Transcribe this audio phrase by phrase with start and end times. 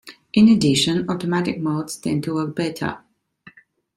[0.33, 3.03] In addition, automatic modes tend to work better.